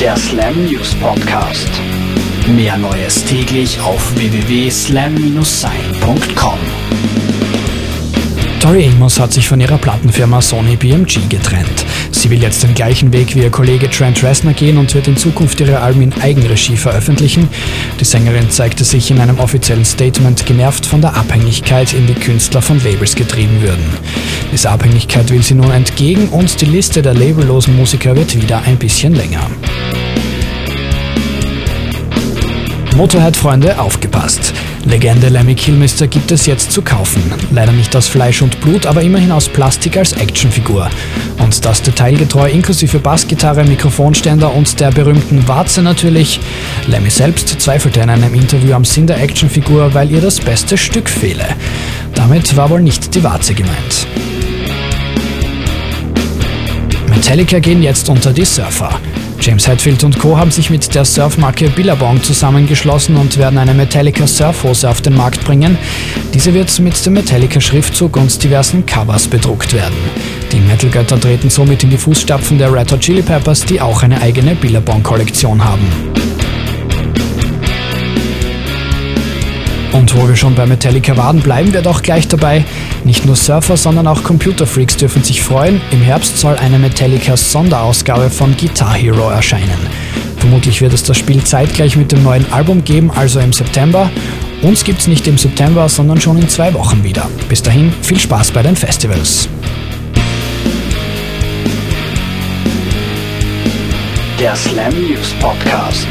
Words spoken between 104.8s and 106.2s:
News Podcast.